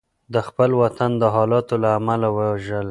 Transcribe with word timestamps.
د 0.33 0.35
خپل 0.47 0.69
وطن 0.81 1.11
د 1.21 1.23
حالاتو 1.35 1.75
له 1.83 1.89
امله 1.99 2.27
وژړل. 2.37 2.79